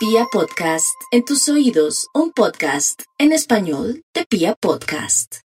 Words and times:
Pia 0.00 0.24
Podcast, 0.32 0.98
en 1.12 1.26
tus 1.26 1.46
oídos, 1.50 2.08
un 2.14 2.32
podcast 2.32 3.02
en 3.18 3.32
español 3.32 4.00
de 4.14 4.24
Pia 4.24 4.54
Podcast. 4.58 5.40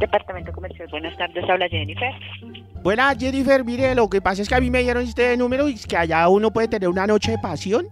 Departamento 0.00 0.50
Comercial, 0.50 0.88
buenas 0.90 1.14
tardes, 1.18 1.44
habla 1.46 1.68
Jennifer. 1.68 2.10
Buenas, 2.82 3.18
Jennifer. 3.18 3.62
Mire, 3.66 3.94
lo 3.94 4.08
que 4.08 4.22
pasa 4.22 4.40
es 4.40 4.48
que 4.48 4.54
a 4.54 4.60
mí 4.60 4.70
me 4.70 4.82
dieron 4.82 5.02
este 5.02 5.36
número 5.36 5.68
y 5.68 5.74
es 5.74 5.86
que 5.86 5.98
allá 5.98 6.26
uno 6.28 6.50
puede 6.50 6.68
tener 6.68 6.88
una 6.88 7.06
noche 7.06 7.32
de 7.32 7.38
pasión 7.38 7.86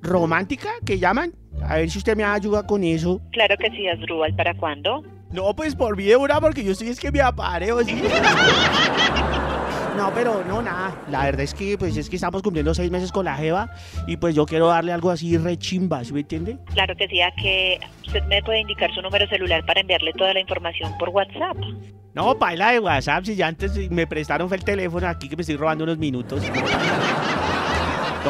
romántica, 0.00 0.70
que 0.86 0.98
llaman. 0.98 1.34
A 1.62 1.76
ver 1.76 1.90
si 1.90 1.98
usted 1.98 2.16
me 2.16 2.24
ayuda 2.24 2.66
con 2.66 2.82
eso. 2.82 3.20
Claro 3.32 3.54
que 3.58 3.68
sí, 3.72 3.86
Asdrúbal, 3.86 4.34
¿para 4.34 4.56
cuándo? 4.56 5.02
No, 5.30 5.54
pues 5.54 5.76
por 5.76 5.94
mí 5.94 6.04
de 6.04 6.16
una, 6.16 6.40
porque 6.40 6.64
yo 6.64 6.72
estoy 6.72 6.88
es 6.88 6.98
que 6.98 7.12
me 7.12 7.20
apareo, 7.20 7.84
¿sí? 7.84 8.00
No, 9.96 10.12
pero 10.14 10.44
no, 10.44 10.60
nada. 10.60 10.94
La 11.10 11.24
verdad 11.24 11.40
es 11.40 11.54
que, 11.54 11.78
pues, 11.78 11.96
es 11.96 12.10
que 12.10 12.16
estamos 12.16 12.42
cumpliendo 12.42 12.74
seis 12.74 12.90
meses 12.90 13.10
con 13.10 13.24
la 13.24 13.34
Jeva 13.34 13.70
y 14.06 14.18
pues 14.18 14.34
yo 14.34 14.44
quiero 14.44 14.66
darle 14.68 14.92
algo 14.92 15.10
así 15.10 15.38
rechimba, 15.38 16.04
¿sí 16.04 16.12
me 16.12 16.20
entiende? 16.20 16.58
Claro 16.74 16.94
que 16.96 17.08
sí, 17.08 17.20
a 17.22 17.30
que 17.30 17.80
usted 18.06 18.22
me 18.24 18.42
puede 18.42 18.60
indicar 18.60 18.92
su 18.94 19.00
número 19.00 19.26
celular 19.28 19.64
para 19.64 19.80
enviarle 19.80 20.12
toda 20.12 20.34
la 20.34 20.40
información 20.40 20.92
por 20.98 21.08
WhatsApp. 21.08 21.56
No, 22.12 22.38
paila 22.38 22.72
de 22.72 22.80
WhatsApp, 22.80 23.24
si 23.24 23.36
ya 23.36 23.46
antes 23.46 23.90
me 23.90 24.06
prestaron 24.06 24.48
fue 24.48 24.58
el 24.58 24.64
teléfono 24.64 25.06
aquí 25.08 25.28
que 25.28 25.36
me 25.36 25.40
estoy 25.42 25.56
robando 25.56 25.84
unos 25.84 25.98
minutos. 25.98 26.42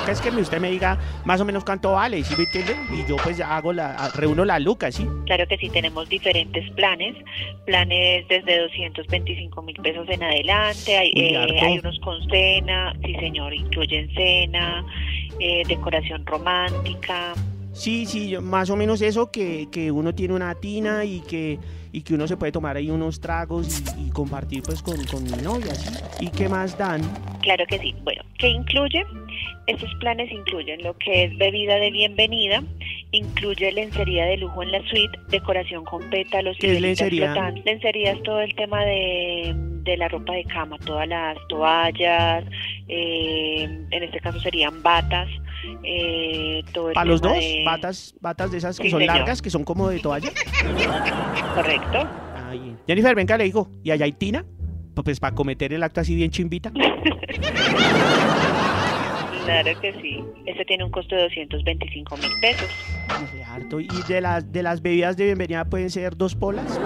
Que 0.06 0.12
es 0.12 0.20
que 0.20 0.28
usted 0.28 0.60
me 0.60 0.70
diga 0.70 1.00
más 1.24 1.40
o 1.40 1.44
menos 1.44 1.64
cuánto 1.64 1.90
vale, 1.94 2.22
¿sí 2.22 2.36
me 2.36 2.44
entiende? 2.44 2.76
Y 2.92 3.08
yo 3.08 3.16
pues 3.16 3.36
ya 3.38 3.56
hago 3.56 3.72
la, 3.72 4.08
reúno 4.14 4.44
la 4.44 4.60
lucas, 4.60 4.94
¿sí? 4.94 5.04
Claro 5.24 5.48
que 5.48 5.58
sí, 5.58 5.68
tenemos 5.68 6.08
diferentes 6.08 6.70
planes, 6.74 7.16
planes 7.64 8.28
desde 8.28 8.56
225 8.60 9.62
mil 9.62 9.74
pesos 9.82 10.08
en 10.08 10.22
adelante, 10.22 10.96
hay, 10.96 11.10
eh, 11.16 11.60
hay 11.60 11.78
unos 11.80 11.98
con 11.98 12.22
cena, 12.30 12.94
sí 13.04 13.16
señor, 13.16 13.52
incluyen 13.52 14.08
cena, 14.14 14.86
eh, 15.40 15.64
decoración 15.66 16.24
romántica. 16.24 17.32
Sí, 17.72 18.06
sí, 18.06 18.36
más 18.40 18.70
o 18.70 18.76
menos 18.76 19.02
eso, 19.02 19.32
que, 19.32 19.66
que 19.72 19.90
uno 19.90 20.14
tiene 20.14 20.34
una 20.34 20.54
tina 20.54 21.04
y 21.04 21.18
que, 21.18 21.58
y 21.90 22.02
que 22.02 22.14
uno 22.14 22.28
se 22.28 22.36
puede 22.36 22.52
tomar 22.52 22.76
ahí 22.76 22.90
unos 22.90 23.20
tragos 23.20 23.82
y, 23.98 24.06
y 24.06 24.10
compartir 24.10 24.62
pues 24.62 24.82
con, 24.82 25.04
con 25.06 25.24
mi 25.24 25.42
novia, 25.42 25.74
¿sí? 25.74 25.90
¿Y 26.20 26.30
qué 26.30 26.48
más 26.48 26.78
dan? 26.78 27.02
Claro 27.42 27.66
que 27.66 27.78
sí. 27.78 27.92
Bueno, 28.04 28.22
¿qué 28.38 28.48
incluye? 28.48 29.04
Estos 29.66 29.92
planes 29.96 30.30
incluyen 30.30 30.80
lo 30.84 30.96
que 30.96 31.24
es 31.24 31.36
bebida 31.38 31.74
de 31.76 31.90
bienvenida, 31.90 32.62
incluye 33.10 33.72
lencería 33.72 34.24
de 34.26 34.36
lujo 34.36 34.62
en 34.62 34.70
la 34.70 34.80
suite, 34.88 35.18
decoración 35.28 35.84
con 35.84 36.08
pétalos 36.08 36.56
¿Qué 36.60 36.74
y 36.74 36.78
lencería? 36.80 37.32
flotantes. 37.32 37.64
Lencería 37.64 38.12
es 38.12 38.22
todo 38.22 38.40
el 38.42 38.54
tema 38.54 38.84
de, 38.84 39.52
de 39.82 39.96
la 39.96 40.06
ropa 40.06 40.34
de 40.34 40.44
cama, 40.44 40.78
todas 40.84 41.08
las 41.08 41.36
toallas, 41.48 42.44
eh, 42.86 43.64
en 43.90 44.02
este 44.04 44.20
caso 44.20 44.38
serían 44.38 44.82
batas, 44.84 45.28
eh, 45.82 46.62
todo 46.72 46.90
el 46.90 46.94
¿Para 46.94 47.06
los 47.10 47.20
dos? 47.20 47.32
de- 47.32 47.62
¿Batas, 47.66 48.14
batas 48.20 48.52
de 48.52 48.58
esas 48.58 48.78
que 48.78 48.84
Sí, 48.84 48.90
son 48.90 49.00
señor. 49.00 49.16
largas, 49.16 49.42
que 49.42 49.50
son 49.50 49.64
como 49.64 49.88
de 49.88 49.98
toalla? 49.98 50.30
Correcto. 51.56 52.08
Ay, 52.48 52.76
Jennifer, 52.86 53.16
venga, 53.16 53.36
le 53.36 53.42
digo, 53.44 53.68
¿y 53.82 53.90
allá 53.90 54.04
hay 54.04 54.12
tina? 54.12 54.44
Pues 54.94 55.18
para 55.18 55.34
cometer 55.34 55.72
el 55.72 55.82
acto 55.82 56.00
así 56.00 56.14
bien 56.14 56.30
chimbita. 56.30 56.70
Claro 59.46 59.80
que 59.80 59.92
sí. 60.02 60.24
Este 60.44 60.64
tiene 60.64 60.84
un 60.84 60.90
costo 60.90 61.14
de 61.14 61.22
225 61.22 62.16
mil 62.16 62.30
pesos. 62.40 62.68
Dice, 63.20 63.44
harto. 63.44 63.80
¿Y 63.80 63.88
de 64.08 64.20
las, 64.20 64.50
de 64.52 64.62
las 64.62 64.82
bebidas 64.82 65.16
de 65.16 65.24
bienvenida 65.24 65.64
pueden 65.64 65.88
ser 65.90 66.16
dos 66.16 66.34
polas? 66.34 66.78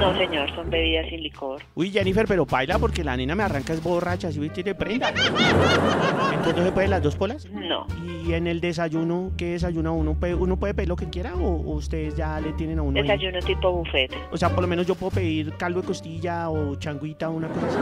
No, 0.00 0.16
señor, 0.16 0.52
son 0.54 0.68
bebidas 0.70 1.08
sin 1.10 1.22
licor. 1.22 1.62
Uy, 1.76 1.90
Jennifer, 1.90 2.26
pero 2.26 2.44
baila 2.44 2.78
porque 2.78 3.04
la 3.04 3.16
nena 3.16 3.34
me 3.36 3.42
arranca 3.44 3.72
es 3.72 3.80
borracha, 3.82 4.32
si 4.32 4.48
tiene 4.50 4.74
prenda. 4.74 5.10
Entonces 5.10 6.56
no 6.56 6.64
se 6.64 6.72
pueden 6.72 6.90
las 6.90 7.02
dos 7.02 7.14
polas. 7.14 7.46
No. 7.50 7.86
Y 8.26 8.32
en 8.34 8.46
el 8.48 8.60
desayuno, 8.60 9.30
¿qué 9.36 9.52
desayuna 9.52 9.92
uno? 9.92 10.14
¿Puede- 10.14 10.34
¿Uno 10.34 10.56
puede 10.56 10.74
pedir 10.74 10.88
lo 10.88 10.96
que 10.96 11.08
quiera 11.08 11.34
o, 11.36 11.40
o 11.56 11.74
ustedes 11.74 12.16
ya 12.16 12.40
le 12.40 12.52
tienen 12.54 12.78
a 12.80 12.82
uno? 12.82 12.96
ahí? 12.96 13.02
Desayuno 13.06 13.38
tipo 13.40 13.70
buffet. 13.72 14.12
O 14.32 14.36
sea, 14.36 14.48
por 14.48 14.62
lo 14.62 14.66
menos 14.68 14.86
yo 14.86 14.94
puedo 14.96 15.12
pedir 15.12 15.52
caldo 15.56 15.80
de 15.82 15.86
costilla 15.86 16.48
o 16.50 16.74
changuita 16.76 17.28
o 17.28 17.32
una 17.32 17.48
cosa 17.48 17.66
así. 17.68 17.78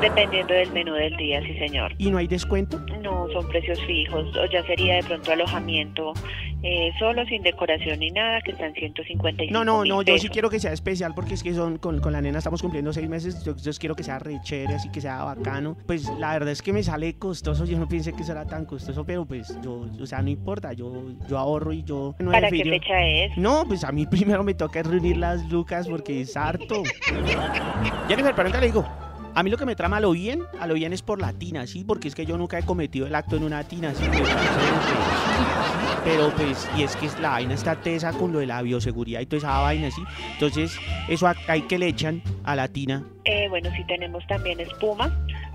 Dependiendo 0.00 0.54
del 0.54 0.72
menú 0.72 0.94
del 0.94 1.16
día, 1.16 1.42
sí, 1.42 1.54
señor. 1.58 1.94
¿Y 1.98 2.10
no 2.10 2.18
hay 2.18 2.26
descuento? 2.26 2.78
No, 3.02 3.28
son 3.32 3.46
precios 3.48 3.80
fijos. 3.84 4.34
O 4.36 4.46
ya 4.46 4.62
sería 4.64 4.96
de 4.96 5.02
pronto 5.02 5.32
alojamiento 5.32 6.14
eh, 6.62 6.92
solo, 6.98 7.24
sin 7.24 7.42
decoración 7.42 8.00
ni 8.00 8.10
nada, 8.10 8.42
que 8.42 8.50
están 8.50 8.74
155 8.74 9.52
No, 9.52 9.64
no, 9.64 9.84
no, 9.84 10.02
yo 10.02 10.18
sí 10.18 10.28
quiero 10.28 10.50
que 10.50 10.60
sea 10.60 10.72
especial 10.72 11.14
porque 11.14 11.32
es 11.32 11.42
que 11.42 11.54
son 11.54 11.78
con, 11.78 12.00
con 12.00 12.12
la 12.12 12.20
nena 12.20 12.38
estamos 12.38 12.60
cumpliendo 12.60 12.92
seis 12.92 13.08
meses, 13.08 13.42
yo, 13.44 13.56
yo 13.56 13.72
quiero 13.78 13.96
que 13.96 14.02
sea 14.02 14.18
re 14.18 14.38
chévere, 14.42 14.74
así 14.74 14.90
que 14.90 15.00
sea 15.00 15.24
bacano. 15.24 15.76
Pues 15.86 16.10
la 16.18 16.34
verdad 16.34 16.50
es 16.50 16.60
que 16.60 16.74
me 16.74 16.82
sale 16.82 17.14
costoso, 17.14 17.64
yo 17.64 17.78
no 17.78 17.88
pensé 17.88 18.12
que 18.12 18.22
eso 18.22 18.32
era 18.32 18.44
tan 18.44 18.66
costoso, 18.66 19.04
pero 19.04 19.24
pues 19.24 19.58
yo, 19.62 19.86
o 19.98 20.06
sea, 20.06 20.20
no 20.20 20.28
importa, 20.28 20.74
yo, 20.74 21.12
yo 21.28 21.38
ahorro 21.38 21.72
y 21.72 21.82
yo... 21.82 22.14
no 22.18 22.30
¿Para 22.30 22.50
qué 22.50 22.62
fecha 22.62 23.06
es? 23.06 23.36
No, 23.38 23.64
pues 23.66 23.82
a 23.82 23.90
mí 23.92 24.06
primero 24.10 24.44
me 24.44 24.52
toca 24.52 24.82
reunir 24.82 25.16
las 25.16 25.48
lucas 25.50 25.88
porque 25.88 26.20
es 26.20 26.36
harto. 26.36 26.82
Jennifer, 28.08 28.34
pero 28.34 28.48
le 28.50 28.60
digo. 28.66 28.99
A 29.40 29.42
mí 29.42 29.48
lo 29.48 29.56
que 29.56 29.64
me 29.64 29.74
trama 29.74 29.96
a 29.96 30.00
lo 30.00 30.10
bien, 30.10 30.42
a 30.60 30.66
lo 30.66 30.74
bien 30.74 30.92
es 30.92 31.00
por 31.00 31.18
la 31.18 31.32
tina, 31.32 31.66
¿sí? 31.66 31.82
Porque 31.82 32.08
es 32.08 32.14
que 32.14 32.26
yo 32.26 32.36
nunca 32.36 32.58
he 32.58 32.62
cometido 32.62 33.06
el 33.06 33.14
acto 33.14 33.36
en 33.36 33.44
una 33.44 33.64
tina, 33.64 33.94
¿sí? 33.94 34.04
Pero 36.04 36.30
pues, 36.36 36.68
y 36.76 36.82
es 36.82 36.94
que 36.94 37.08
la 37.22 37.30
vaina 37.30 37.54
está 37.54 37.74
tesa 37.76 38.12
con 38.12 38.34
lo 38.34 38.40
de 38.40 38.46
la 38.46 38.60
bioseguridad 38.60 39.22
y 39.22 39.24
toda 39.24 39.38
esa 39.38 39.58
vaina, 39.60 39.90
¿sí? 39.90 40.02
Entonces, 40.34 40.76
eso 41.08 41.26
hay 41.48 41.62
que 41.62 41.78
le 41.78 41.86
echan 41.86 42.22
a 42.44 42.54
la 42.54 42.68
tina. 42.68 43.02
Eh, 43.24 43.48
bueno, 43.48 43.70
sí 43.74 43.82
tenemos 43.84 44.26
también 44.26 44.60
espuma. 44.60 45.10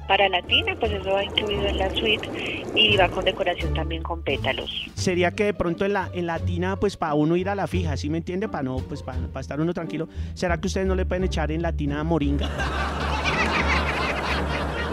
Para 0.07 0.29
la 0.29 0.41
tina, 0.41 0.75
pues 0.79 0.91
eso 0.91 1.12
va 1.12 1.23
incluido 1.23 1.67
en 1.67 1.78
la 1.78 1.90
suite 1.91 2.63
y 2.73 2.97
va 2.97 3.07
con 3.09 3.23
decoración 3.23 3.75
también 3.75 4.02
con 4.02 4.23
pétalos. 4.23 4.72
Sería 4.96 5.29
que 5.29 5.44
de 5.44 5.53
pronto 5.53 5.85
en 5.85 5.94
la, 5.94 6.09
en 6.12 6.25
la 6.25 6.40
tina, 6.40 6.75
pues 6.79 6.97
para 6.97 7.13
uno 7.13 7.35
ir 7.35 7.50
a 7.50 7.56
la 7.56 7.67
fija, 7.67 7.97
¿sí 7.97 8.09
me 8.09 8.17
entiende? 8.17 8.50
Para 8.50 8.63
no, 8.63 8.78
pues 8.78 9.03
para 9.03 9.19
estar 9.40 9.62
uno 9.62 9.75
tranquilo. 9.75 10.09
¿Será 10.34 10.59
que 10.59 10.66
ustedes 10.66 10.88
no 10.88 10.96
le 10.96 11.06
pueden 11.06 11.23
echar 11.23 11.52
en 11.52 11.62
la 11.62 11.72
tina 11.72 12.03
moringa? 12.03 12.50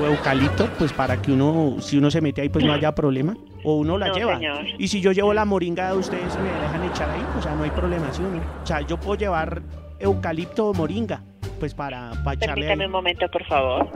O 0.02 0.06
eucalipto, 0.06 0.68
pues 0.78 0.92
para 0.92 1.20
que 1.20 1.32
uno, 1.32 1.76
si 1.80 1.96
uno 1.98 2.10
se 2.10 2.20
mete 2.20 2.40
ahí, 2.42 2.48
pues 2.48 2.64
no 2.64 2.72
haya 2.72 2.94
problema. 2.94 3.36
O 3.64 3.76
uno 3.76 3.96
la 3.96 4.08
No, 4.08 4.14
lleva. 4.14 4.34
señor. 4.36 4.64
Y 4.78 4.88
si 4.88 5.00
yo 5.00 5.12
llevo 5.12 5.32
la 5.32 5.44
moringa, 5.44 5.94
ustedes 5.94 6.36
me 6.38 6.50
dejan 6.60 6.84
echar 6.90 7.08
ahí, 7.10 7.24
o 7.38 7.42
sea, 7.42 7.54
no 7.54 7.62
hay 7.64 7.70
problema, 7.70 8.12
¿sí 8.12 8.22
o 8.22 8.28
no? 8.28 8.38
O 8.62 8.66
sea, 8.66 8.80
yo 8.80 8.96
puedo 8.98 9.14
llevar 9.16 9.62
eucalipto 10.00 10.68
o 10.68 10.74
moringa, 10.74 11.22
pues 11.60 11.72
para, 11.74 12.10
para 12.24 12.34
echarle 12.34 12.66
Permítame 12.66 12.82
ahí. 12.82 12.86
un 12.86 12.92
momento, 12.92 13.26
por 13.30 13.44
favor. 13.44 13.88